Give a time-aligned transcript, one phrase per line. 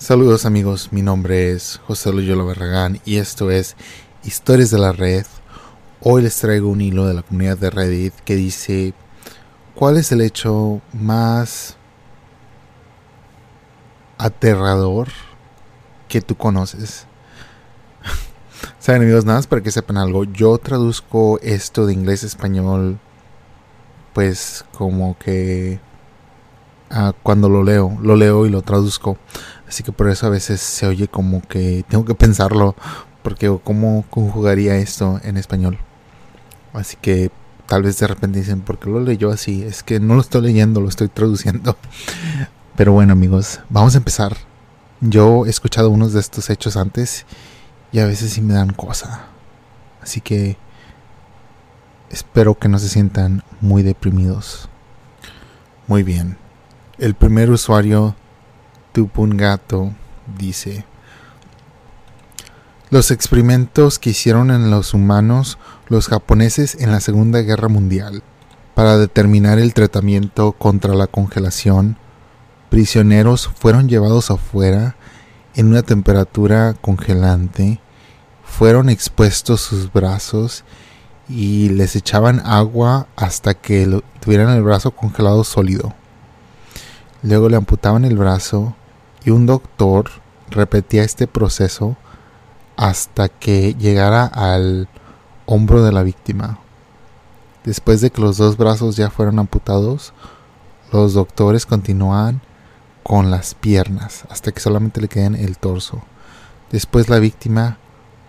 [0.00, 3.76] Saludos amigos, mi nombre es José Loyola Barragán y esto es
[4.24, 5.26] Historias de la Red.
[6.00, 8.94] Hoy les traigo un hilo de la comunidad de Reddit que dice
[9.74, 11.76] ¿Cuál es el hecho más
[14.16, 15.08] aterrador
[16.08, 17.06] que tú conoces?
[18.78, 22.98] Saben amigos, nada más para que sepan algo, yo traduzco esto de inglés a español
[24.14, 25.78] pues como que
[26.88, 29.18] ah, cuando lo leo, lo leo y lo traduzco.
[29.70, 32.74] Así que por eso a veces se oye como que tengo que pensarlo,
[33.22, 35.78] porque cómo conjugaría esto en español.
[36.72, 37.30] Así que
[37.66, 39.62] tal vez de repente dicen, ¿por qué lo leyó así?
[39.62, 41.76] Es que no lo estoy leyendo, lo estoy traduciendo.
[42.76, 44.36] Pero bueno amigos, vamos a empezar.
[45.00, 47.24] Yo he escuchado unos de estos hechos antes
[47.92, 49.26] y a veces sí me dan cosa.
[50.02, 50.56] Así que
[52.10, 54.68] espero que no se sientan muy deprimidos.
[55.86, 56.38] Muy bien.
[56.98, 58.16] El primer usuario
[58.92, 59.92] Tupungato
[60.38, 60.84] dice,
[62.90, 68.24] los experimentos que hicieron en los humanos los japoneses en la Segunda Guerra Mundial
[68.74, 71.98] para determinar el tratamiento contra la congelación,
[72.68, 74.96] prisioneros fueron llevados afuera
[75.54, 77.78] en una temperatura congelante,
[78.42, 80.64] fueron expuestos sus brazos
[81.28, 85.94] y les echaban agua hasta que tuvieran el brazo congelado sólido.
[87.22, 88.74] Luego le amputaban el brazo
[89.24, 90.10] y un doctor
[90.50, 91.96] repetía este proceso
[92.76, 94.88] hasta que llegara al
[95.46, 96.58] hombro de la víctima.
[97.64, 100.12] Después de que los dos brazos ya fueron amputados,
[100.92, 102.40] los doctores continúan
[103.02, 106.02] con las piernas hasta que solamente le queden el torso.
[106.70, 107.78] Después la víctima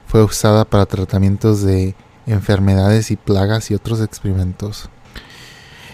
[0.08, 4.90] fue usada para tratamientos de enfermedades y plagas y otros experimentos.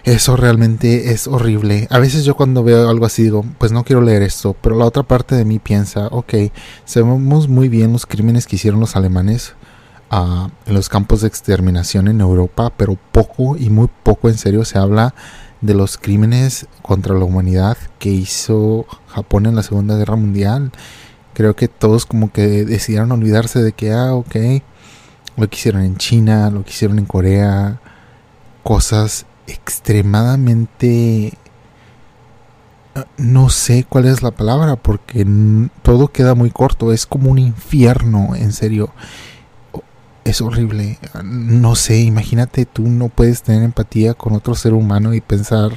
[0.07, 1.85] Eso realmente es horrible.
[1.89, 4.85] A veces yo cuando veo algo así digo, pues no quiero leer esto, pero la
[4.85, 6.33] otra parte de mí piensa, ok,
[6.85, 9.55] sabemos muy bien los crímenes que hicieron los alemanes
[10.09, 14.63] uh, en los campos de exterminación en Europa, pero poco y muy poco en serio
[14.63, 15.13] se habla
[15.59, 20.71] de los crímenes contra la humanidad que hizo Japón en la Segunda Guerra Mundial.
[21.33, 24.37] Creo que todos como que decidieron olvidarse de que, ah, ok,
[25.35, 27.81] lo que hicieron en China, lo que hicieron en Corea,
[28.63, 31.33] cosas extremadamente...
[32.95, 35.25] Ah, no sé cuál es la palabra porque
[35.81, 36.91] todo queda muy corto.
[36.91, 38.91] Es como un infierno, en serio.
[40.23, 40.99] Es horrible.
[41.23, 45.71] No sé, imagínate, tú no puedes tener empatía con otro ser humano y pensar,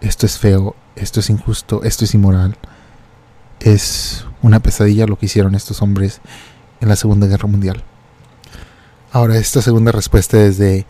[0.00, 2.56] esto es feo, esto es injusto, esto es inmoral.
[3.60, 6.20] Es una pesadilla lo que hicieron estos hombres
[6.80, 7.84] en la Segunda Guerra Mundial.
[9.12, 10.86] Ahora, esta segunda respuesta es de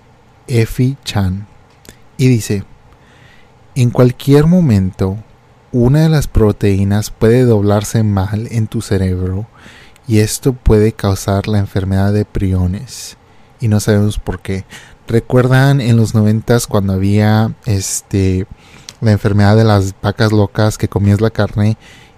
[0.46, 1.46] Effie Chan
[2.16, 2.64] y dice,
[3.74, 5.18] en cualquier momento
[5.72, 9.46] una de las proteínas puede doblarse mal en tu cerebro
[10.08, 13.16] y esto puede causar la enfermedad de priones
[13.60, 14.64] y no sabemos por qué.
[15.06, 18.46] ¿Recuerdan en los noventas cuando había este
[19.00, 21.76] la enfermedad de las vacas locas que comías la carne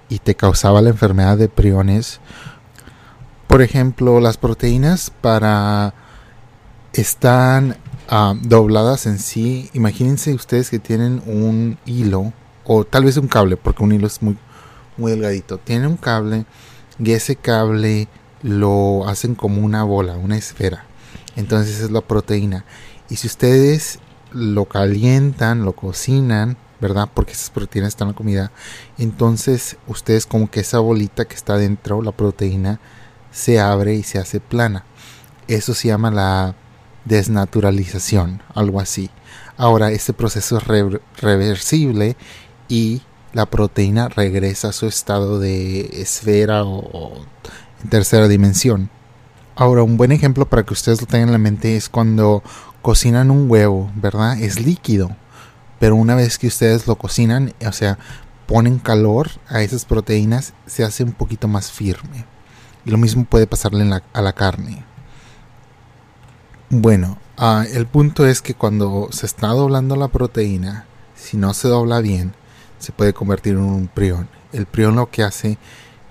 [0.08, 2.20] y te causaba la enfermedad de priones?
[3.46, 5.94] Por ejemplo, las proteínas para
[6.92, 7.76] están
[8.10, 9.68] Ah, dobladas en sí.
[9.74, 12.32] Imagínense ustedes que tienen un hilo
[12.64, 14.38] o tal vez un cable, porque un hilo es muy,
[14.96, 15.58] muy delgadito.
[15.58, 16.46] Tienen un cable
[16.98, 18.08] y ese cable
[18.42, 20.86] lo hacen como una bola, una esfera.
[21.36, 22.64] Entonces es la proteína.
[23.10, 23.98] Y si ustedes
[24.32, 27.10] lo calientan, lo cocinan, ¿verdad?
[27.12, 28.52] Porque esas proteínas están en la comida.
[28.96, 32.80] Entonces ustedes como que esa bolita que está dentro, la proteína,
[33.32, 34.86] se abre y se hace plana.
[35.46, 36.54] Eso se llama la
[37.08, 39.10] desnaturalización, algo así.
[39.56, 42.16] Ahora, este proceso es reversible
[42.68, 43.02] y
[43.32, 47.24] la proteína regresa a su estado de esfera o,
[47.82, 48.90] en tercera dimensión.
[49.56, 52.42] Ahora, un buen ejemplo para que ustedes lo tengan en la mente es cuando
[52.82, 54.40] cocinan un huevo, ¿verdad?
[54.40, 55.16] Es líquido,
[55.80, 57.98] pero una vez que ustedes lo cocinan, o sea,
[58.46, 62.24] ponen calor a esas proteínas, se hace un poquito más firme.
[62.84, 64.87] Y lo mismo puede pasarle a la carne.
[66.70, 70.84] Bueno, ah, el punto es que cuando se está doblando la proteína,
[71.14, 72.34] si no se dobla bien,
[72.78, 74.28] se puede convertir en un prión.
[74.52, 75.56] El prión lo que hace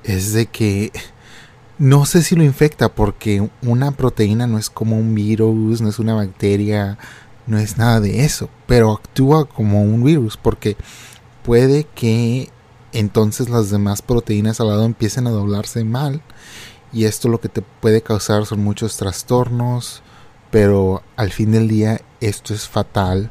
[0.04, 0.92] es de que
[1.78, 6.00] no sé si lo infecta porque una proteína no es como un virus, no es
[6.00, 6.98] una bacteria,
[7.46, 10.76] no es nada de eso, pero actúa como un virus porque
[11.44, 12.50] puede que
[12.94, 16.24] entonces las demás proteínas al lado empiecen a doblarse mal
[16.92, 20.02] y esto lo que te puede causar son muchos trastornos,
[20.52, 23.30] pero al fin del día esto es fatal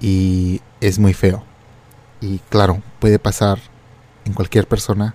[0.00, 1.44] y es muy feo.
[2.20, 3.58] Y claro, puede pasar
[4.24, 5.14] en cualquier persona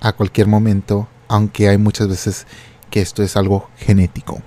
[0.00, 2.46] a cualquier momento, aunque hay muchas veces
[2.90, 4.42] que esto es algo genético.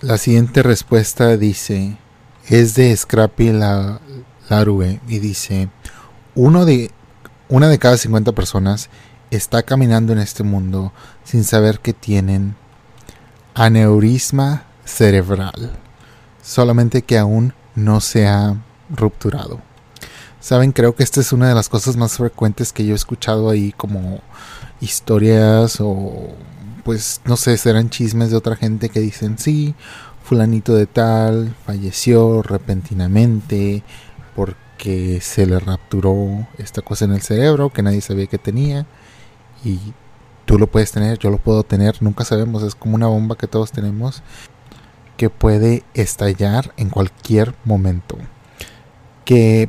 [0.00, 1.96] La siguiente respuesta dice,
[2.48, 4.00] es de Scrappy la,
[4.48, 5.68] Larue y dice,
[6.34, 6.90] uno de,
[7.48, 8.88] una de cada 50 personas
[9.30, 10.92] está caminando en este mundo
[11.24, 12.56] sin saber que tienen
[13.54, 15.72] aneurisma cerebral,
[16.42, 18.56] solamente que aún no se ha
[18.90, 19.60] rupturado.
[20.40, 23.50] Saben, creo que esta es una de las cosas más frecuentes que yo he escuchado
[23.50, 24.20] ahí como
[24.80, 26.34] historias o
[26.84, 29.74] pues no sé, serán chismes de otra gente que dicen, sí,
[30.24, 33.82] fulanito de tal falleció repentinamente
[34.34, 38.86] porque se le rapturó esta cosa en el cerebro que nadie sabía que tenía
[39.62, 39.78] y
[40.46, 43.46] tú lo puedes tener, yo lo puedo tener, nunca sabemos, es como una bomba que
[43.46, 44.22] todos tenemos
[45.20, 48.16] que puede estallar en cualquier momento.
[49.26, 49.68] Que,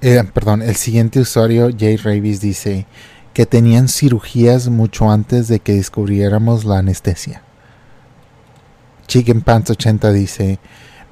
[0.00, 2.84] eh, perdón, el siguiente usuario, Jay Ravis, dice,
[3.32, 7.42] que tenían cirugías mucho antes de que descubriéramos la anestesia.
[9.06, 10.58] Chicken Pants 80 dice,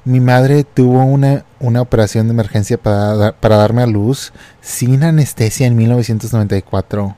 [0.03, 5.65] mi madre tuvo una, una operación de emergencia para, para darme a luz sin anestesia
[5.65, 7.15] en 1994.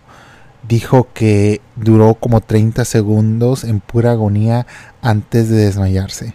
[0.67, 4.67] Dijo que duró como 30 segundos en pura agonía
[5.01, 6.33] antes de desmayarse.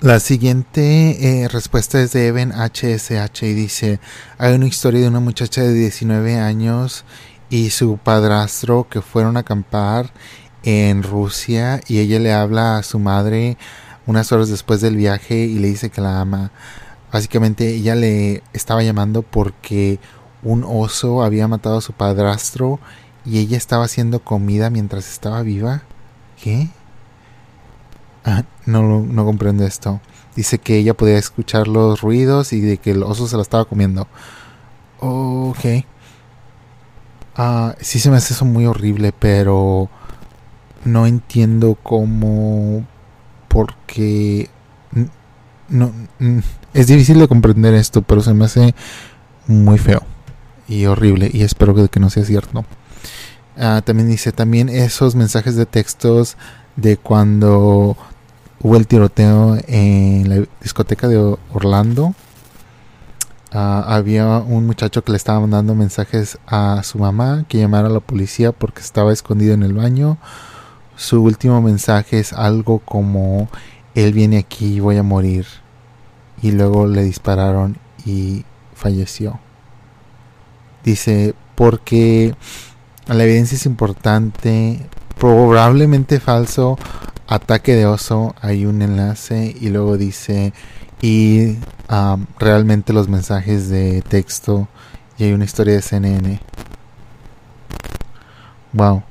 [0.00, 3.98] La siguiente eh, respuesta es de Evan HSH y dice,
[4.36, 7.04] hay una historia de una muchacha de 19 años
[7.48, 10.12] y su padrastro que fueron a acampar
[10.62, 13.56] en Rusia y ella le habla a su madre
[14.06, 16.50] unas horas después del viaje y le dice que la ama.
[17.12, 19.98] Básicamente ella le estaba llamando porque
[20.42, 22.78] un oso había matado a su padrastro
[23.26, 25.82] y ella estaba haciendo comida mientras estaba viva.
[26.42, 26.68] ¿Qué?
[28.24, 30.00] Ah, no, no comprendo esto.
[30.34, 33.64] Dice que ella podía escuchar los ruidos y de que el oso se la estaba
[33.64, 34.06] comiendo.
[35.00, 35.84] Ok.
[37.36, 39.90] Ah, sí se me hace eso muy horrible, pero
[40.84, 42.86] no entiendo cómo,
[43.48, 44.48] porque
[45.68, 45.92] no,
[46.72, 48.74] es difícil de comprender esto, pero se me hace
[49.46, 50.02] muy feo
[50.68, 52.64] y horrible y espero que, no sea cierto.
[53.58, 56.36] Ah, también dice también esos mensajes de textos
[56.76, 57.96] de cuando
[58.60, 62.14] hubo el tiroteo en la discoteca de Orlando
[63.58, 67.90] Ah, había un muchacho que le estaba mandando mensajes a su mamá que llamara a
[67.90, 70.18] la policía porque estaba escondido en el baño.
[70.96, 73.48] Su último mensaje es algo como
[73.94, 75.46] él viene aquí y voy a morir.
[76.42, 78.44] Y luego le dispararon y
[78.74, 79.40] falleció.
[80.84, 82.34] Dice, porque
[83.14, 84.80] la evidencia es importante,
[85.18, 86.78] probablemente falso,
[87.28, 90.52] ataque de oso, hay un enlace y luego dice
[91.00, 91.56] y
[92.38, 94.68] realmente los mensajes de texto
[95.18, 96.40] y hay una historia de CNN.
[98.72, 99.02] Wow.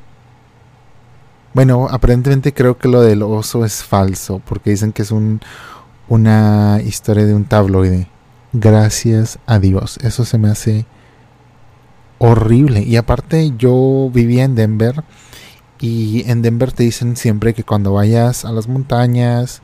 [1.53, 5.39] Bueno, aparentemente creo que lo del oso es falso porque dicen que es un,
[6.09, 8.09] una historia de un tabloide.
[8.51, 9.97] Gracias a Dios.
[10.01, 10.85] Eso se me hace
[12.19, 12.81] horrible.
[12.83, 15.03] Y aparte yo vivía en Denver
[15.79, 19.61] y en Denver te dicen siempre que cuando vayas a las montañas,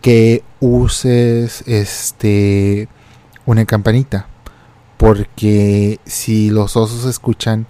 [0.00, 2.88] que uses este
[3.46, 4.26] una campanita.
[4.96, 7.66] Porque si los osos escuchan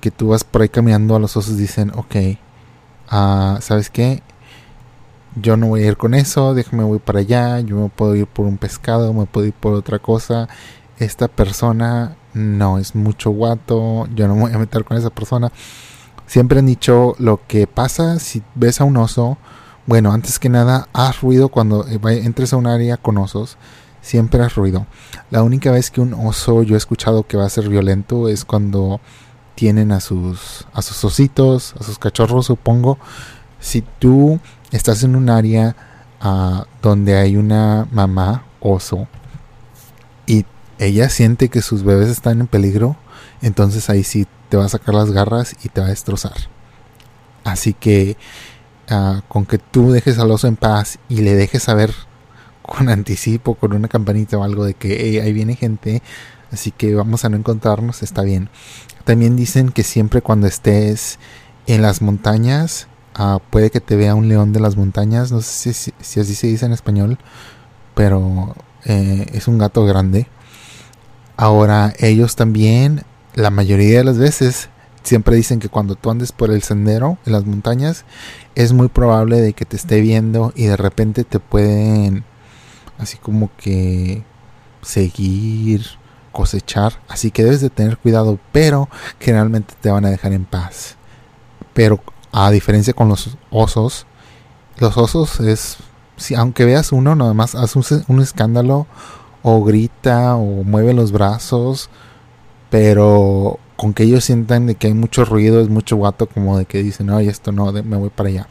[0.00, 2.16] que tú vas por ahí caminando a los osos dicen ok
[3.12, 4.20] uh, sabes qué
[5.40, 8.26] yo no voy a ir con eso déjame voy para allá yo me puedo ir
[8.26, 10.48] por un pescado me puedo ir por otra cosa.
[10.98, 15.52] Esta persona no es mucho guato yo no me voy a meter con esa persona
[16.26, 19.38] siempre han dicho lo que pasa si ves a un oso
[19.84, 23.56] bueno, antes que nada, haz ruido cuando eh, entres a un área con osos.
[24.00, 24.86] Siempre haz ruido.
[25.30, 28.44] La única vez que un oso yo he escuchado que va a ser violento es
[28.44, 29.00] cuando
[29.54, 32.98] tienen a sus, a sus ositos, a sus cachorros, supongo.
[33.58, 34.38] Si tú
[34.70, 35.74] estás en un área
[36.20, 39.08] ah, donde hay una mamá oso
[40.26, 40.44] y
[40.86, 42.96] ella siente que sus bebés están en peligro,
[43.40, 46.36] entonces ahí sí te va a sacar las garras y te va a destrozar.
[47.44, 48.16] Así que
[49.28, 51.94] con que tú dejes al oso en paz y le dejes saber
[52.62, 56.02] con anticipo, con una campanita o algo de que ahí viene gente,
[56.50, 58.50] así que vamos a no encontrarnos, está bien.
[59.04, 61.18] También dicen que siempre cuando estés
[61.66, 65.72] en las montañas, ah, puede que te vea un león de las montañas, no sé
[65.72, 67.18] si, así se dice en español,
[67.94, 70.26] pero eh, es un gato grande.
[71.36, 73.02] Ahora ellos también,
[73.34, 74.68] la mayoría de las veces,
[75.02, 78.04] siempre dicen que cuando tú andes por el sendero en las montañas
[78.54, 82.24] es muy probable de que te esté viendo y de repente te pueden
[82.98, 84.22] así como que
[84.82, 85.84] seguir
[86.32, 88.88] cosechar, así que debes de tener cuidado, pero
[89.20, 90.96] generalmente te van a dejar en paz.
[91.74, 92.00] Pero
[92.32, 94.06] a diferencia con los osos,
[94.78, 95.76] los osos es,
[96.16, 98.86] si aunque veas uno, nada más hace un, escándalo
[99.42, 101.90] o grita o mueve los brazos,
[102.70, 106.64] pero con que ellos sientan de que hay mucho ruido, es mucho gato como de
[106.64, 108.48] que dicen, ay, esto no, me voy para allá.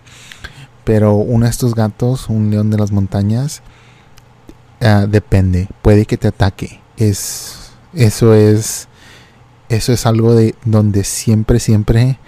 [0.84, 3.62] Pero uno de estos gatos, un león de las montañas,
[4.82, 6.82] ah, depende, puede que te ataque.
[6.98, 8.88] Es, eso es,
[9.70, 12.20] eso es algo de donde siempre, siempre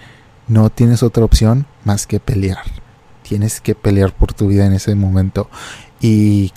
[0.48, 2.62] no tienes otra opción más que pelear.
[3.22, 5.48] Tienes que pelear por tu vida en ese momento.
[6.00, 6.52] Y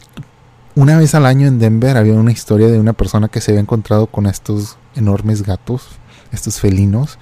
[0.78, 3.62] una vez al año en Denver había una historia de una persona que se había
[3.62, 5.88] encontrado con estos enormes gatos,
[6.32, 7.18] estos felinos.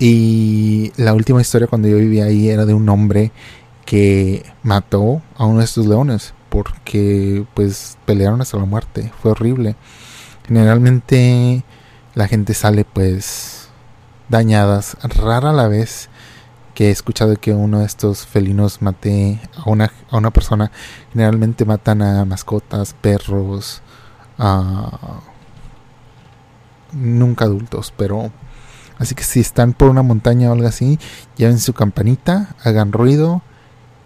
[0.00, 3.30] Y la última historia cuando yo vivía ahí era de un hombre
[3.84, 9.12] que mató a uno de estos leones porque pues pelearon hasta la muerte.
[9.22, 9.76] Fue horrible.
[10.44, 11.62] Generalmente
[12.16, 13.68] la gente sale pues
[14.28, 14.96] dañadas.
[15.00, 16.08] Rara la vez
[16.74, 20.70] que he escuchado que uno de estos felinos mate a una, a una persona.
[21.12, 23.82] Generalmente matan a mascotas, perros,
[26.92, 28.30] nunca adultos, pero...
[28.96, 31.00] Así que si están por una montaña o algo así,
[31.36, 33.42] lleven su campanita, hagan ruido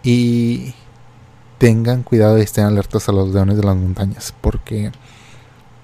[0.03, 0.75] y
[1.59, 4.91] tengan cuidado y estén alertas a los leones de las montañas, porque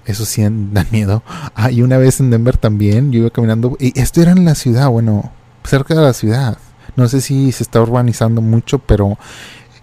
[0.05, 1.21] eso sí da miedo.
[1.53, 3.77] Ah, y una vez en Denver también, yo iba caminando.
[3.79, 5.31] Y esto era en la ciudad, bueno,
[5.63, 6.57] cerca de la ciudad.
[6.95, 9.17] No sé si se está urbanizando mucho, pero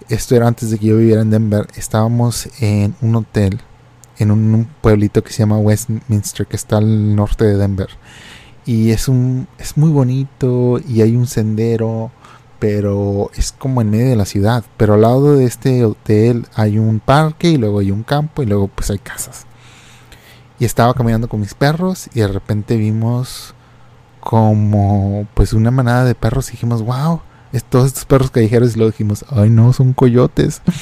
[0.08, 1.66] esto era antes de que yo viviera en Denver.
[1.76, 3.60] Estábamos en un hotel,
[4.18, 7.88] en un pueblito que se llama Westminster, que está al norte de Denver.
[8.64, 12.10] Y es un es muy bonito y hay un sendero,
[12.58, 14.64] pero es como en medio de la ciudad.
[14.76, 18.46] Pero al lado de este hotel hay un parque y luego hay un campo y
[18.46, 19.46] luego pues hay casas.
[20.58, 23.54] Y estaba caminando con mis perros y de repente vimos
[24.22, 27.20] como pues una manada de perros y dijimos, wow,
[27.68, 30.62] todos estos perros callejeros y luego dijimos, ay no, son coyotes.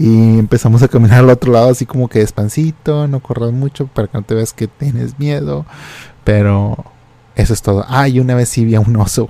[0.00, 4.06] Y empezamos a caminar al otro lado así como que despancito, no corras mucho para
[4.06, 5.66] que no te veas que tienes miedo.
[6.22, 6.84] Pero
[7.34, 7.84] eso es todo.
[7.88, 9.28] Ah, una vez sí vi a un oso.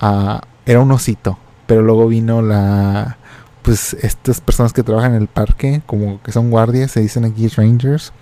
[0.00, 1.38] Ah, era un osito.
[1.66, 3.18] Pero luego vino la...
[3.60, 7.48] Pues estas personas que trabajan en el parque, como que son guardias, se dicen aquí
[7.48, 8.14] rangers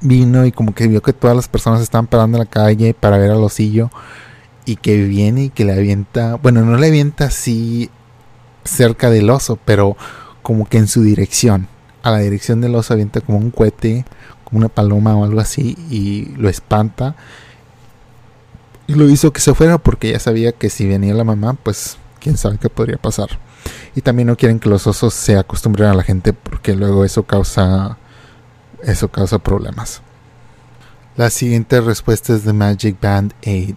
[0.00, 3.18] vino y como que vio que todas las personas estaban parando en la calle para
[3.18, 3.90] ver al osillo
[4.64, 7.90] y que viene y que le avienta, bueno, no le avienta así
[8.64, 9.96] cerca del oso, pero
[10.42, 11.68] como que en su dirección,
[12.02, 14.04] a la dirección del oso avienta como un cohete,
[14.44, 17.16] como una paloma o algo así y lo espanta.
[18.88, 21.96] Y lo hizo que se fuera porque ya sabía que si venía la mamá, pues
[22.20, 23.38] quién sabe qué podría pasar.
[23.96, 27.24] Y también no quieren que los osos se acostumbren a la gente porque luego eso
[27.24, 27.98] causa
[28.82, 30.02] eso causa problemas.
[31.16, 33.74] La siguiente respuesta es de Magic Band 8.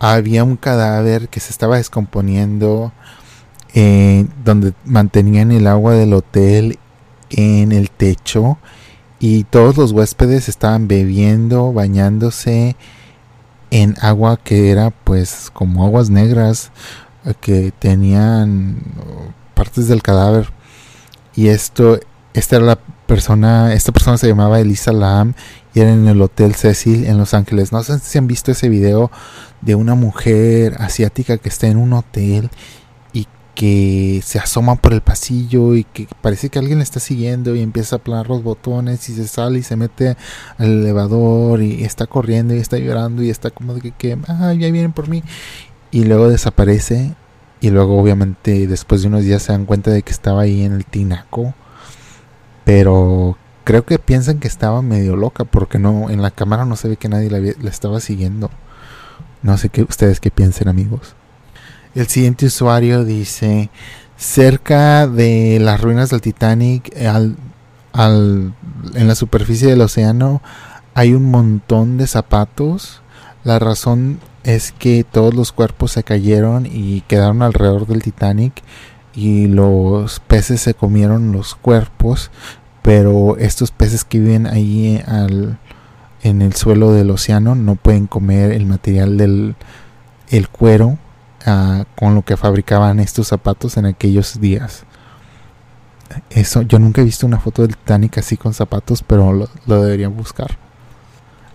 [0.00, 2.92] Había un cadáver que se estaba descomponiendo
[3.74, 6.78] eh, donde mantenían el agua del hotel
[7.30, 8.58] en el techo
[9.20, 12.74] y todos los huéspedes estaban bebiendo, bañándose
[13.70, 16.72] en agua que era pues como aguas negras
[17.24, 18.82] eh, que tenían
[19.54, 20.50] partes del cadáver
[21.36, 22.00] y esto
[22.34, 22.78] esta era la
[23.10, 25.34] persona, esta persona se llamaba Elisa Lam
[25.74, 27.72] y era en el Hotel Cecil en Los Ángeles.
[27.72, 29.10] No sé si han visto ese video
[29.62, 32.50] de una mujer asiática que está en un hotel
[33.12, 33.26] y
[33.56, 37.62] que se asoma por el pasillo y que parece que alguien le está siguiendo y
[37.62, 40.16] empieza a aplanar los botones y se sale y se mete
[40.56, 44.54] al elevador y está corriendo y está llorando y está como de que, que ah,
[44.54, 45.24] ya vienen por mí
[45.90, 47.16] y luego desaparece
[47.60, 50.74] y luego obviamente después de unos días se dan cuenta de que estaba ahí en
[50.74, 51.54] el tinaco
[52.72, 56.86] pero creo que piensan que estaba medio loca porque no en la cámara no se
[56.86, 58.48] ve que nadie la, estaba siguiendo.
[59.42, 61.16] No sé qué ustedes qué piensen, amigos.
[61.96, 63.70] El siguiente usuario dice,
[64.16, 67.34] cerca de las ruinas del Titanic, al,
[67.92, 68.54] al,
[68.94, 70.40] en la superficie del océano,
[70.94, 73.02] hay un montón de zapatos.
[73.42, 78.62] La razón es que todos los cuerpos se cayeron y quedaron alrededor del Titanic
[79.14, 82.30] y los peces se comieron los cuerpos
[82.82, 85.58] pero estos peces que viven ahí al,
[86.22, 89.56] en el suelo del océano no pueden comer el material del
[90.28, 90.98] el cuero
[91.46, 94.84] ah, con lo que fabricaban estos zapatos en aquellos días.
[96.30, 99.82] Eso, yo nunca he visto una foto del Titanic así con zapatos, pero lo, lo
[99.82, 100.56] deberían buscar.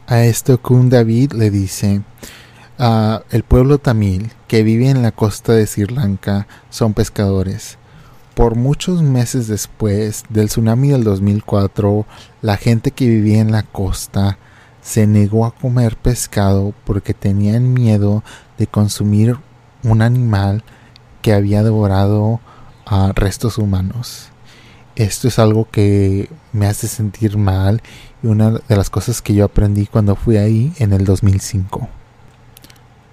[0.08, 2.02] A esto Kun David le dice,
[3.32, 7.78] el pueblo tamil que vive en la costa de Sri Lanka son pescadores
[8.36, 12.06] por muchos meses después del tsunami del 2004,
[12.42, 14.38] la gente que vivía en la costa
[14.82, 18.24] se negó a comer pescado porque tenían miedo
[18.58, 19.38] de consumir
[19.84, 20.64] un animal
[21.22, 22.42] que había devorado
[22.86, 24.30] a restos humanos.
[24.96, 27.82] Esto es algo que me hace sentir mal
[28.22, 31.88] y una de las cosas que yo aprendí cuando fui ahí en el 2005.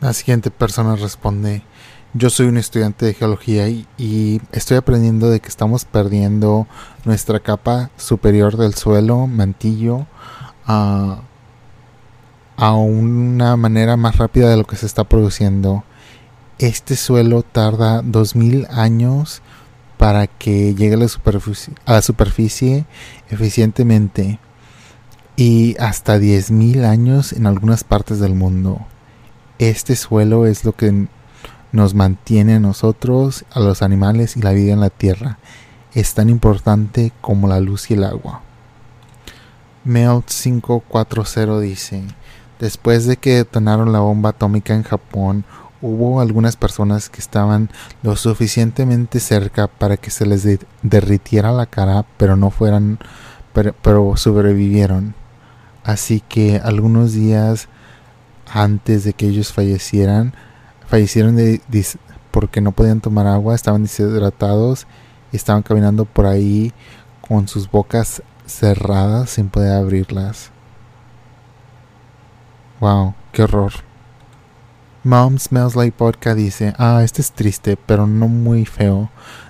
[0.00, 1.62] La siguiente persona responde,
[2.14, 6.66] yo soy un estudiante de geología y, estoy aprendiendo de que estamos perdiendo
[7.04, 10.06] nuestra capa superior del suelo, mantillo,
[10.66, 11.22] a,
[12.58, 15.84] una manera más rápida de lo que se está produciendo.
[16.58, 19.42] Este suelo tarda 2000 años
[19.98, 22.84] para que llegue a la superficie, a la superficie
[23.30, 24.38] eficientemente
[25.34, 28.86] y hasta 10.000 años en algunas partes del mundo.
[29.58, 31.08] Este suelo es lo que
[31.72, 35.38] nos mantiene a nosotros, a los animales y la vida en la tierra.
[35.94, 38.42] Es tan importante como la luz y el agua.
[39.84, 42.04] Melt 540 dice,
[42.60, 45.44] después de que detonaron la bomba atómica en Japón,
[45.82, 47.68] hubo algunas personas que estaban
[48.02, 50.46] lo suficientemente cerca para que se les
[50.82, 53.00] derritiera la cara, pero no fueran,
[53.52, 55.14] pero, sobrevivieron.
[55.84, 57.68] Así que algunos días
[58.52, 60.34] antes de que ellos fallecieran,
[60.92, 61.62] fallecieron de,
[62.30, 64.86] porque no podían tomar agua, estaban deshidratados
[65.32, 66.70] y estaban caminando por ahí
[67.26, 70.50] con sus bocas cerradas sin poder abrirlas.
[72.78, 73.72] Wow, qué horror.
[75.02, 79.08] Mom Smells Like Vodka dice, ah, este es triste, pero no muy feo.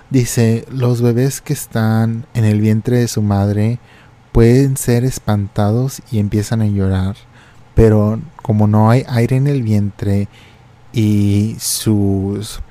[0.09, 3.79] Dice, los bebés que están en el vientre de su madre
[4.31, 7.17] pueden ser espantados y empiezan a llorar,
[7.75, 10.29] pero como no hay aire en el vientre
[10.93, 12.61] y sus,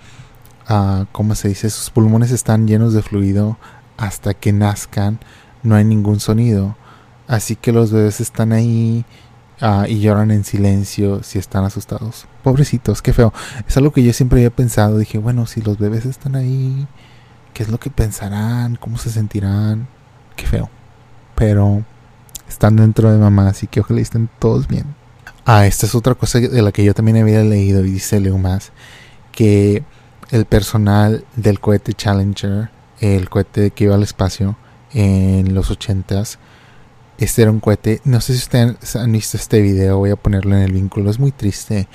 [0.71, 1.69] uh, ¿cómo se dice?
[1.69, 3.59] Sus pulmones están llenos de fluido
[3.97, 5.19] hasta que nazcan,
[5.63, 6.77] no hay ningún sonido.
[7.27, 9.05] Así que los bebés están ahí
[9.61, 12.27] uh, y lloran en silencio si están asustados.
[12.43, 13.33] Pobrecitos, qué feo.
[13.67, 14.99] Es algo que yo siempre había pensado.
[14.99, 16.87] Dije, bueno, si los bebés están ahí,
[17.55, 18.77] ¿qué es lo que pensarán?
[18.77, 19.89] ¿Cómo se sentirán?
[20.37, 20.71] Qué feo.
[21.35, 21.85] Pero
[22.49, 25.02] están dentro de mamá, así que ojalá estén todos bien.
[25.45, 28.39] Ah, esta es otra cosa de la que yo también había leído y dice Leo
[28.39, 28.71] más
[29.33, 29.83] que
[30.31, 34.57] el personal del cohete Challenger, el cohete que iba al espacio
[34.95, 36.39] en los ochentas,
[37.19, 40.57] este era un cohete, no sé si ustedes han visto este video, voy a ponerlo
[40.57, 41.89] en el vínculo, es muy triste.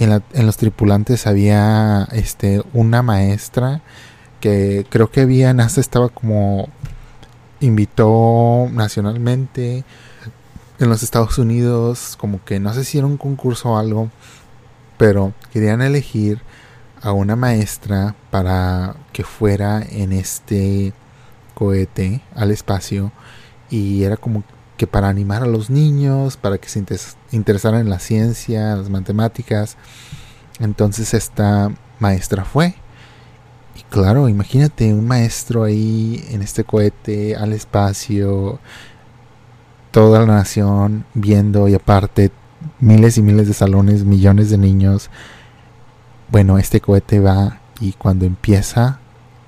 [0.00, 3.80] En, en los tripulantes había este una maestra
[4.40, 6.68] que creo que había, NASA estaba como
[7.60, 9.84] invitó nacionalmente
[10.78, 14.10] en los Estados Unidos, como que no sé si era un concurso o algo,
[14.96, 16.40] pero querían elegir
[17.00, 20.92] a una maestra para que fuera en este
[21.54, 23.12] cohete al espacio
[23.70, 24.44] y era como
[24.76, 26.84] que para animar a los niños, para que se
[27.32, 29.76] interesaran en la ciencia, las matemáticas.
[30.60, 32.76] Entonces esta maestra fue.
[33.76, 38.60] Y claro, imagínate un maestro ahí en este cohete al espacio,
[39.90, 42.30] toda la nación viendo y aparte
[42.80, 45.10] miles y miles de salones, millones de niños.
[46.30, 49.00] Bueno, este cohete va y cuando empieza,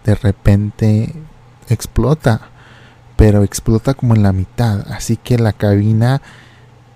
[0.05, 1.15] de repente
[1.69, 2.41] explota,
[3.17, 6.23] pero explota como en la mitad, así que la cabina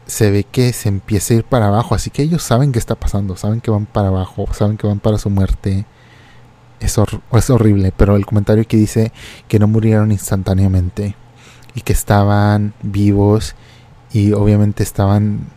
[0.07, 2.95] se ve que se empieza a ir para abajo, así que ellos saben qué está
[2.95, 5.87] pasando, saben que van para abajo, saben que van para su muerte.
[6.81, 6.99] Es,
[7.33, 9.13] es horrible, pero el comentario que dice
[9.49, 11.17] que no murieron instantáneamente
[11.75, 13.55] y que estaban vivos
[14.13, 15.49] y obviamente estaban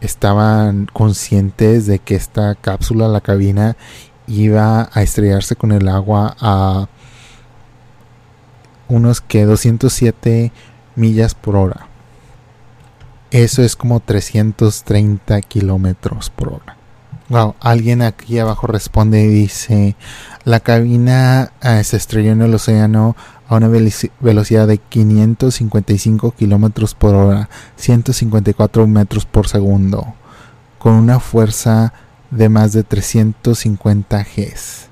[0.00, 3.76] estaban conscientes de que esta cápsula, la cabina,
[4.26, 6.88] iba a estrellarse con el agua a
[8.88, 10.52] unos que 207
[10.96, 11.86] millas por hora.
[13.30, 16.76] Eso es como 330 kilómetros por hora.
[17.28, 19.94] Wow, alguien aquí abajo responde y dice,
[20.44, 23.14] la cabina eh, se estrelló en el océano
[23.50, 30.14] a una velocidad de 555 kilómetros por hora, 154 metros por segundo,
[30.78, 31.92] con una fuerza
[32.30, 34.86] de más de 350 Gs,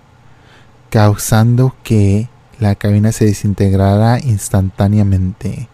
[0.90, 5.68] causando que la cabina se desintegrara instantáneamente.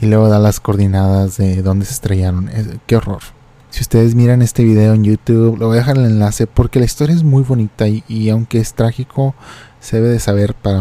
[0.00, 2.50] Y luego da las coordenadas de dónde se estrellaron.
[2.86, 3.20] qué horror.
[3.68, 6.86] Si ustedes miran este video en YouTube, lo voy a dejar el enlace porque la
[6.86, 9.34] historia es muy bonita y, y aunque es trágico,
[9.80, 10.80] se debe de saber para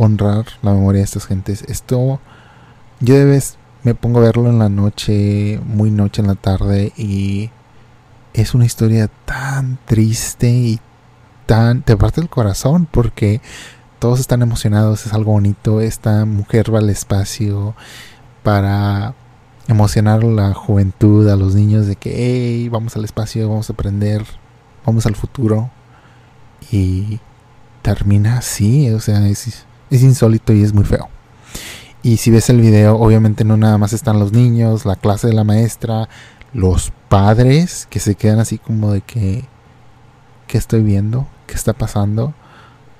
[0.00, 1.62] honrar la memoria de estas gentes.
[1.68, 2.20] Esto
[3.00, 6.92] yo de vez me pongo a verlo en la noche, muy noche en la tarde
[6.96, 7.50] y
[8.32, 10.80] es una historia tan triste y
[11.46, 13.40] tan te parte el corazón porque
[13.98, 15.80] todos están emocionados, es algo bonito.
[15.80, 17.74] Esta mujer va al espacio
[18.42, 19.14] para
[19.68, 23.74] emocionar a la juventud, a los niños de que, hey, vamos al espacio, vamos a
[23.74, 24.24] aprender,
[24.86, 25.70] vamos al futuro.
[26.72, 27.20] Y
[27.82, 31.08] termina así, o sea, es, es insólito y es muy feo.
[32.02, 35.34] Y si ves el video, obviamente no nada más están los niños, la clase de
[35.34, 36.08] la maestra,
[36.54, 39.44] los padres que se quedan así como de que,
[40.46, 41.26] ¿qué estoy viendo?
[41.46, 42.32] ¿Qué está pasando?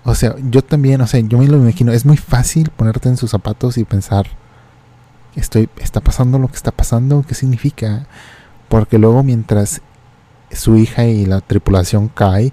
[0.04, 3.16] O sea, yo también, o sea, yo me lo imagino, es muy fácil ponerte en
[3.16, 4.26] sus zapatos y pensar,
[5.34, 8.06] estoy, está pasando lo que está pasando, ¿qué significa?
[8.68, 9.80] Porque luego mientras
[10.52, 12.52] su hija y la tripulación cae,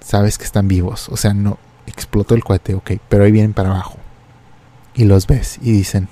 [0.00, 3.70] sabes que están vivos, o sea, no explotó el cohete, ok, pero ahí vienen para
[3.70, 3.98] abajo.
[4.94, 6.08] Y los ves y dicen,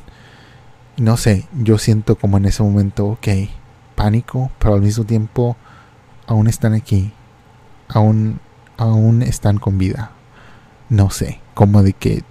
[0.96, 3.28] no sé, yo siento como en ese momento, ok,
[3.94, 5.56] pánico, pero al mismo tiempo
[6.26, 7.12] aún están aquí,
[7.88, 8.40] aún,
[8.76, 10.10] aún están con vida.
[10.88, 12.22] No sé, como de que,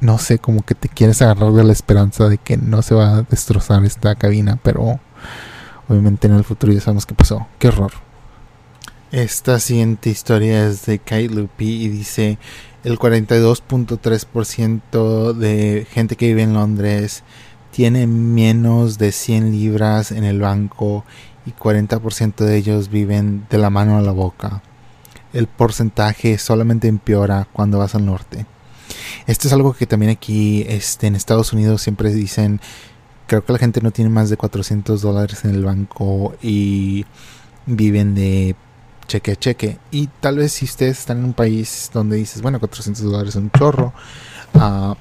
[0.00, 3.16] no sé, como que te quieres agarrar de la esperanza de que no se va
[3.16, 4.98] a destrozar esta cabina, pero
[5.88, 7.46] obviamente en el futuro ya sabemos qué pasó.
[7.58, 8.05] Qué horror.
[9.12, 12.38] Esta siguiente historia es de Kate Lupi y dice
[12.82, 17.22] el 42.3% de gente que vive en Londres
[17.70, 21.04] tiene menos de 100 libras en el banco
[21.46, 24.60] y 40% de ellos viven de la mano a la boca.
[25.32, 28.44] El porcentaje solamente empeora cuando vas al norte.
[29.28, 32.60] Esto es algo que también aquí este, en Estados Unidos siempre dicen,
[33.28, 37.06] creo que la gente no tiene más de 400 dólares en el banco y
[37.66, 38.56] viven de
[39.06, 39.78] cheque cheque.
[39.90, 43.36] Y tal vez si ustedes están en un país donde dices, bueno, 400 dólares es
[43.36, 43.92] un chorro,
[44.54, 44.94] uh,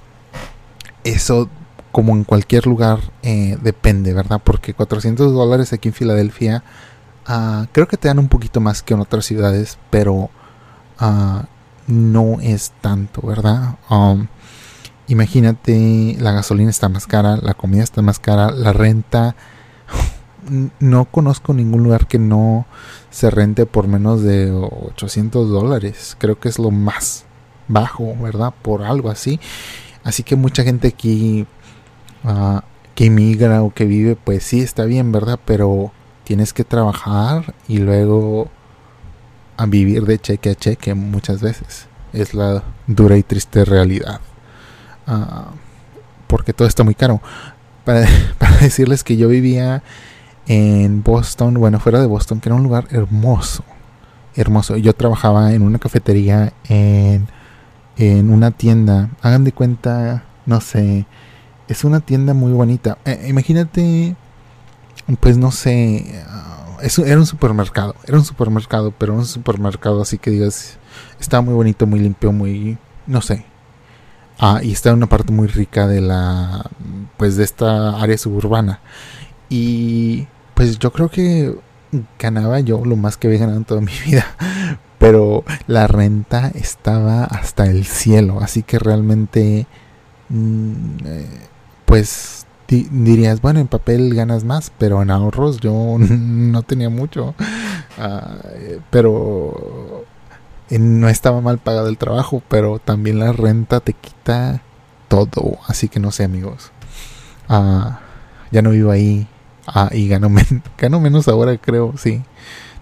[1.04, 1.50] eso
[1.92, 4.42] como en cualquier lugar, eh, depende, ¿verdad?
[4.44, 6.62] Porque 400 dólares aquí en Filadelfia,
[7.30, 10.30] uh, creo que te dan un poquito más que en otras ciudades, pero
[11.00, 11.44] uh,
[11.88, 13.78] no es tanto, ¿verdad?
[13.90, 14.28] Um,
[15.08, 19.36] imagínate, la gasolina está más cara, la comida está más cara, la renta.
[20.80, 22.66] No conozco ningún lugar que no
[23.10, 26.16] se rente por menos de 800 dólares.
[26.20, 27.26] Creo que es lo más
[27.68, 28.54] bajo, ¿verdad?
[28.62, 29.40] Por algo así.
[30.04, 31.48] Así que mucha gente aquí
[32.96, 35.40] que emigra o que vive, pues sí está bien, ¿verdad?
[35.46, 35.92] Pero
[36.24, 38.50] tienes que trabajar y luego
[39.58, 41.88] a vivir de cheque a cheque muchas veces.
[42.14, 44.22] Es la dura y triste realidad.
[45.08, 45.52] Ah,
[46.28, 47.22] porque todo está muy caro.
[47.84, 48.08] Para,
[48.62, 49.84] decirles que yo vivía
[50.48, 53.64] en Boston, bueno, fuera de Boston, que era un lugar hermoso.
[54.36, 54.78] Hermoso.
[54.78, 57.28] Yo trabajaba en una cafetería, en,
[57.98, 59.10] en una tienda.
[59.22, 61.06] Hagan de cuenta, no sé,
[61.68, 62.98] es una tienda muy bonita.
[63.06, 64.16] Eh, imagínate,
[65.20, 70.32] pues no sé, uh, era un supermercado, era un supermercado, pero un supermercado así que
[70.32, 70.78] digas,
[71.20, 72.78] estaba muy bonito, muy limpio, muy,
[73.08, 73.46] no sé.
[74.38, 76.70] Ah, y está en una parte muy rica de la,
[77.18, 78.82] pues de esta área suburbana.
[79.50, 81.56] Y pues yo creo que
[82.20, 84.26] ganaba yo lo más que había ganado en toda mi vida.
[84.98, 89.68] Pero la renta estaba hasta el cielo, así que realmente...
[90.30, 90.74] Mm,
[91.06, 91.28] eh,
[91.86, 97.36] pues dirías, bueno, en papel ganas más, pero en ahorros yo no tenía mucho.
[97.98, 98.38] Ah,
[98.90, 100.06] pero
[100.70, 104.62] eh, no estaba mal pagado el trabajo, pero también la renta te quita
[105.08, 105.60] todo.
[105.68, 106.72] Así que no sé, amigos.
[107.48, 108.00] Ah,
[108.52, 109.28] ya no vivo ahí.
[109.68, 110.30] Ah, y gano
[111.00, 112.24] menos ahora, creo, sí.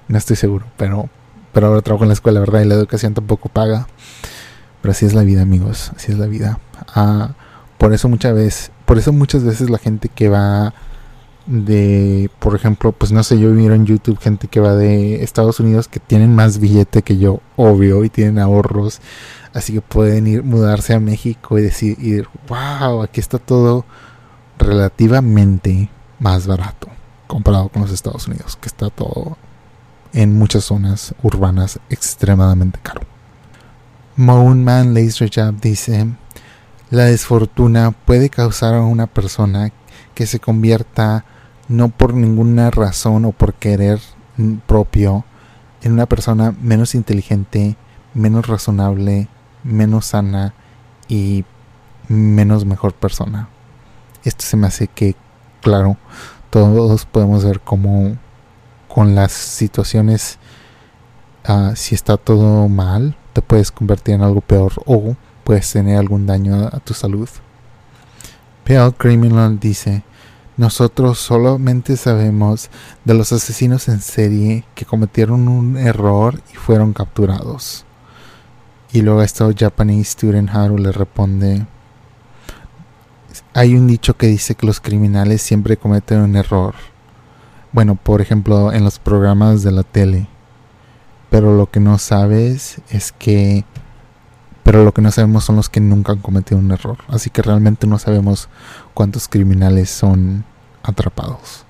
[0.07, 1.09] No estoy seguro, pero,
[1.53, 2.61] pero ahora trabajo en la escuela, ¿verdad?
[2.61, 3.87] Y la educación tampoco paga.
[4.81, 5.91] Pero así es la vida, amigos.
[5.95, 6.59] Así es la vida.
[7.77, 10.73] por eso muchas veces por eso muchas veces la gente que va
[11.45, 15.59] de, por ejemplo, pues no sé, yo miro en YouTube gente que va de Estados
[15.59, 19.01] Unidos que tienen más billete que yo, obvio, y tienen ahorros,
[19.53, 23.85] así que pueden ir, mudarse a México y decir, wow, aquí está todo
[24.57, 25.89] relativamente
[26.23, 26.87] más barato
[27.27, 29.37] comparado con los Estados Unidos, que está todo
[30.13, 33.01] en muchas zonas urbanas extremadamente caro.
[34.15, 36.07] Moon Man Laser Jab dice,
[36.89, 39.71] la desfortuna puede causar a una persona
[40.15, 41.25] que se convierta
[41.67, 43.99] no por ninguna razón o por querer
[44.65, 45.25] propio
[45.81, 47.75] en una persona menos inteligente,
[48.13, 49.27] menos razonable,
[49.63, 50.53] menos sana
[51.07, 51.43] y
[52.07, 53.49] menos mejor persona.
[54.23, 55.15] Esto se me hace que,
[55.63, 55.97] claro,
[56.51, 58.17] todos podemos ver cómo
[58.87, 60.37] con las situaciones,
[61.49, 66.27] uh, si está todo mal, te puedes convertir en algo peor o puedes tener algún
[66.27, 67.27] daño a tu salud.
[68.63, 70.03] Pale Criminal dice,
[70.55, 72.69] nosotros solamente sabemos
[73.03, 77.85] de los asesinos en serie que cometieron un error y fueron capturados.
[78.91, 81.65] Y luego esto Japanese Student Haru le responde,
[83.53, 86.75] hay un dicho que dice que los criminales siempre cometen un error.
[87.71, 90.27] Bueno, por ejemplo, en los programas de la tele.
[91.29, 93.65] Pero lo que no sabes es que...
[94.63, 96.97] Pero lo que no sabemos son los que nunca han cometido un error.
[97.07, 98.49] Así que realmente no sabemos
[98.93, 100.45] cuántos criminales son
[100.83, 101.65] atrapados.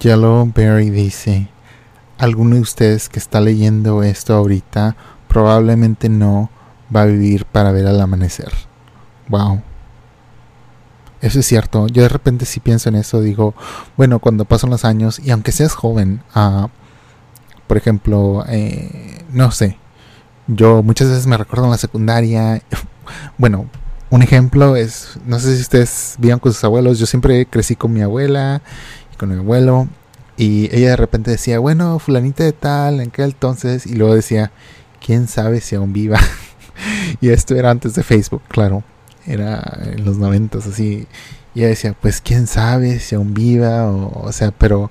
[0.00, 1.48] Yellowberry dice,
[2.18, 4.96] alguno de ustedes que está leyendo esto ahorita
[5.28, 6.50] probablemente no
[6.94, 8.52] va a vivir para ver el amanecer.
[9.28, 9.62] Wow.
[11.20, 11.88] Eso es cierto.
[11.88, 13.54] Yo de repente si pienso en eso, digo,
[13.96, 16.68] bueno, cuando pasan los años, y aunque seas joven, uh,
[17.66, 19.78] por ejemplo, eh, no sé,
[20.46, 22.62] yo muchas veces me recuerdo en la secundaria,
[23.38, 23.66] bueno,
[24.10, 27.92] un ejemplo es, no sé si ustedes vivían con sus abuelos, yo siempre crecí con
[27.92, 28.62] mi abuela
[29.12, 29.88] y con mi abuelo,
[30.36, 34.52] y ella de repente decía, bueno, fulanita de tal, en qué entonces, y luego decía,
[35.04, 36.20] quién sabe si aún viva.
[37.20, 38.84] y esto era antes de Facebook, claro
[39.28, 41.06] era en los noventas así.
[41.54, 44.90] Y ella decía, pues quién sabe si aún viva, o, o sea, pero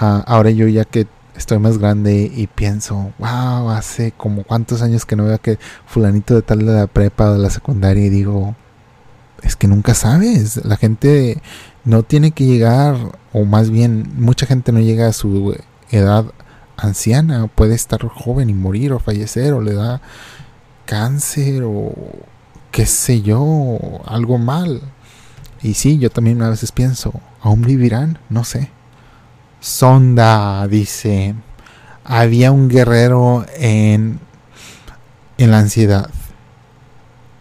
[0.00, 1.06] uh, ahora yo ya que
[1.36, 6.34] estoy más grande y pienso, wow, hace como cuántos años que no veo que fulanito
[6.34, 8.56] de tal de la prepa o de la secundaria y digo,
[9.42, 11.40] es que nunca sabes, la gente
[11.84, 12.96] no tiene que llegar,
[13.32, 15.56] o más bien mucha gente no llega a su
[15.90, 16.26] edad
[16.76, 20.00] anciana, puede estar joven y morir o fallecer o le da
[20.86, 21.92] cáncer o
[22.70, 24.82] qué sé yo, algo mal.
[25.62, 28.18] Y sí, yo también a veces pienso, ¿aún vivirán?
[28.28, 28.70] No sé.
[29.60, 31.34] Sonda dice,
[32.04, 34.20] había un guerrero en,
[35.36, 36.10] en la ansiedad.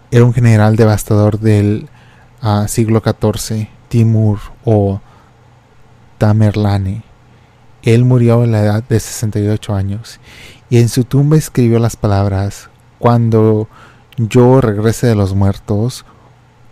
[0.10, 1.90] Era un general devastador del
[2.42, 5.02] uh, siglo XIV, Timur o
[6.18, 7.04] Tamerlane.
[7.84, 10.20] Él murió a la edad de 68 años
[10.70, 13.70] y en su tumba escribió las palabras, cuando
[14.18, 16.06] yo regrese de los muertos,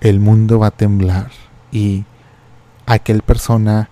[0.01, 1.31] el mundo va a temblar
[1.71, 2.05] y
[2.85, 3.89] aquel persona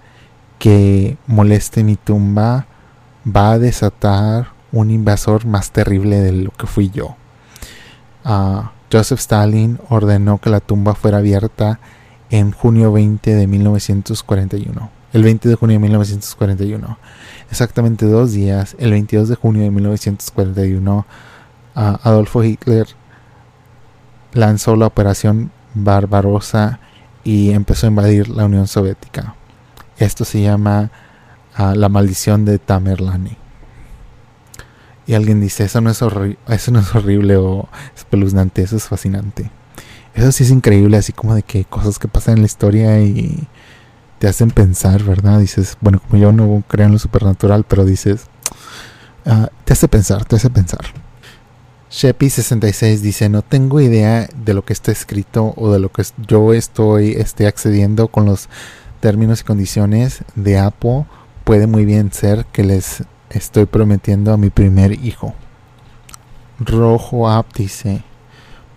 [0.59, 2.65] que moleste mi tumba
[3.25, 7.15] va a desatar un invasor más terrible de lo que fui yo.
[8.25, 11.79] Uh, Joseph Stalin ordenó que la tumba fuera abierta
[12.29, 14.89] en junio 20 de 1941.
[15.13, 16.97] El 20 de junio de 1941.
[17.51, 21.05] Exactamente dos días, el 22 de junio de 1941,
[21.75, 22.87] uh, Adolfo Hitler
[24.33, 26.79] lanzó la Operación Barbarosa
[27.23, 29.35] y empezó a invadir la Unión Soviética.
[29.97, 30.91] Esto se llama
[31.57, 33.37] uh, la maldición de Tamerlane.
[35.05, 39.51] Y alguien dice, eso no, es eso no es horrible o espeluznante, eso es fascinante.
[40.13, 43.47] Eso sí es increíble, así como de que cosas que pasan en la historia y
[44.19, 45.39] te hacen pensar, ¿verdad?
[45.39, 48.27] Dices, bueno, como yo no creo en lo supernatural, pero dices,
[49.25, 51.02] uh, te hace pensar, te hace pensar.
[51.93, 56.51] Sheppy66 dice, no tengo idea de lo que está escrito o de lo que yo
[56.55, 58.49] estoy este, accediendo con los
[58.99, 61.05] términos y condiciones de Apple.
[61.43, 65.35] Puede muy bien ser que les estoy prometiendo a mi primer hijo.
[66.59, 68.03] Rojo App dice,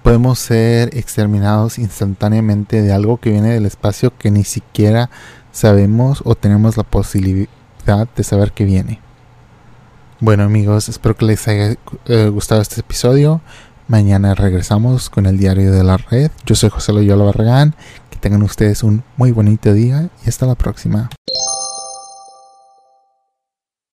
[0.02, 5.08] podemos ser exterminados instantáneamente de algo que viene del espacio que ni siquiera
[5.52, 7.48] sabemos o tenemos la posibilidad
[8.14, 9.05] de saber que viene.
[10.18, 11.76] Bueno amigos, espero que les haya
[12.06, 13.42] eh, gustado este episodio.
[13.86, 16.30] Mañana regresamos con el diario de la red.
[16.46, 17.74] Yo soy José Loyola Barragán.
[18.08, 21.10] Que tengan ustedes un muy bonito día y hasta la próxima.